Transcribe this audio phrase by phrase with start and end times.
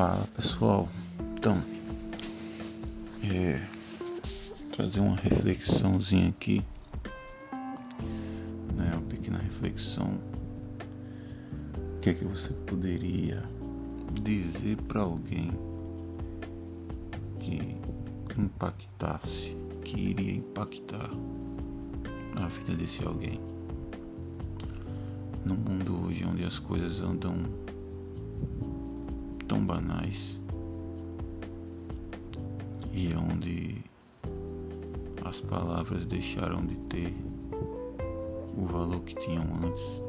[0.00, 0.88] Fala pessoal,
[1.36, 1.62] então
[3.22, 3.60] é,
[4.72, 6.64] trazer uma reflexãozinha aqui,
[8.74, 10.14] né, uma pequena reflexão.
[11.74, 13.44] O que é que você poderia
[14.22, 15.50] dizer para alguém
[17.38, 17.76] que
[18.40, 19.54] impactasse,
[19.84, 21.10] que iria impactar
[22.40, 23.38] a vida desse alguém?
[25.44, 27.34] No mundo hoje onde as coisas andam
[29.50, 30.40] tão banais.
[32.92, 33.84] E onde
[35.24, 37.12] as palavras deixaram de ter
[38.56, 40.04] o valor que tinham antes,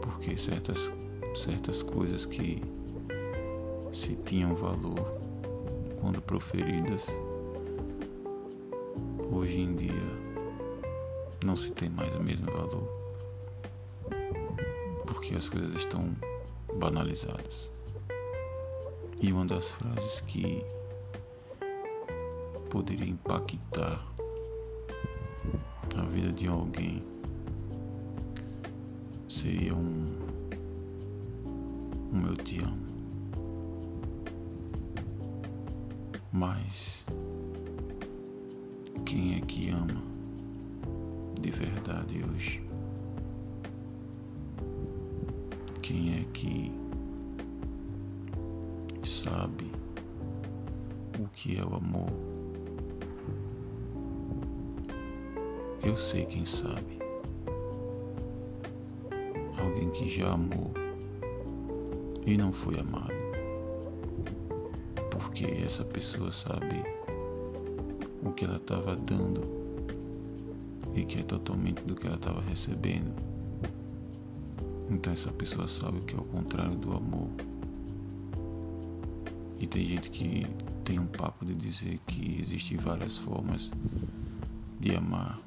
[0.00, 0.88] porque certas,
[1.34, 2.62] certas coisas que
[3.92, 5.20] se tinham valor
[6.00, 7.04] quando proferidas,
[9.32, 9.90] hoje em dia
[11.44, 12.88] não se tem mais o mesmo valor,
[15.04, 16.14] porque as coisas estão
[16.76, 17.70] banalizadas.
[19.20, 20.64] E uma das frases que
[22.70, 24.04] poderia impactar
[25.96, 27.02] a vida de alguém
[29.28, 30.06] seria um,
[32.12, 32.84] um eu te amo.
[36.32, 37.06] Mas
[39.06, 40.02] quem é que ama
[41.40, 42.73] de verdade hoje?
[45.84, 46.72] Quem é que
[49.02, 49.70] sabe
[51.20, 52.08] o que é o amor?
[55.82, 56.98] Eu sei quem sabe.
[59.58, 60.72] Alguém que já amou
[62.24, 63.12] e não foi amado.
[65.10, 66.82] Porque essa pessoa sabe
[68.22, 69.42] o que ela estava dando
[70.94, 73.33] e que é totalmente do que ela estava recebendo.
[74.90, 77.30] Então essa pessoa sabe que é o contrário do amor.
[79.58, 80.46] E tem gente que
[80.84, 83.70] tem um papo de dizer que existem várias formas
[84.80, 85.40] de amar.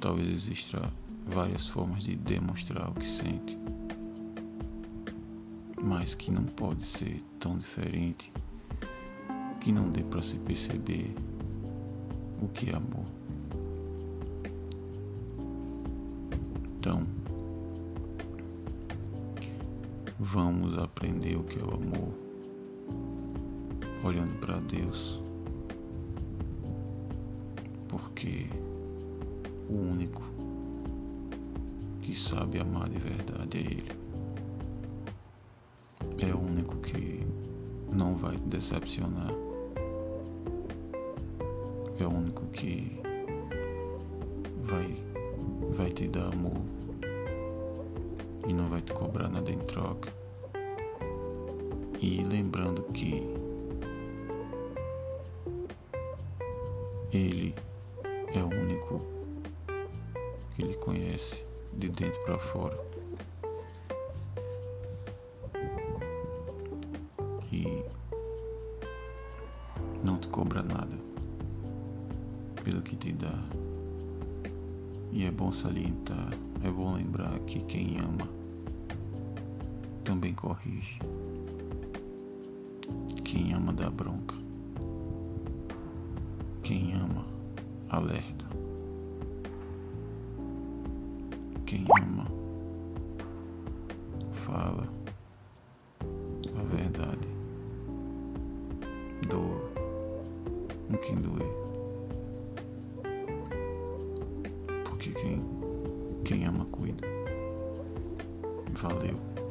[0.00, 0.82] Talvez exista
[1.26, 3.58] várias formas de demonstrar o que sente.
[5.82, 8.32] Mas que não pode ser tão diferente
[9.60, 11.14] que não dê para se perceber
[12.40, 13.04] o que é amor.
[16.78, 17.06] Então,
[20.24, 22.14] Vamos aprender o que é o amor,
[24.04, 25.20] olhando para Deus,
[27.88, 28.46] porque
[29.68, 30.22] o único
[32.02, 33.92] que sabe amar de verdade é Ele.
[36.20, 37.26] É o único que
[37.92, 39.32] não vai te decepcionar.
[41.98, 42.96] É o único que
[44.62, 45.04] vai,
[45.76, 46.81] vai te dar amor
[48.46, 50.10] e não vai te cobrar nada em troca.
[52.00, 53.22] E lembrando que
[57.12, 57.54] Ele
[58.34, 59.00] é o único
[60.54, 61.44] que Ele conhece
[61.74, 62.78] de dentro para fora.
[67.52, 67.84] E
[70.02, 70.98] não te cobra nada
[72.64, 73.38] pelo que te dá.
[75.12, 76.30] E é bom salientar,
[76.64, 78.28] é bom lembrar que quem ama
[80.04, 80.98] também corrige.
[83.24, 84.36] Quem ama dá bronca.
[86.62, 87.24] Quem ama
[87.88, 88.46] alerta.
[91.66, 92.26] Quem ama
[94.32, 94.88] fala
[96.58, 97.28] a verdade.
[99.28, 99.72] Doa
[100.88, 101.61] com quem doer.
[106.32, 107.06] Quem ama cuida.
[108.80, 109.41] Valeu.